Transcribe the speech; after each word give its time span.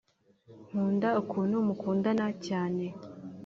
nkunda 0.69 1.09
ukuntu 1.21 1.55
mukundana 1.67 2.27
cyane 2.47 2.85